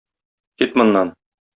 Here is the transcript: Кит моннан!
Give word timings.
Кит 0.57 0.71
моннан! 0.77 1.09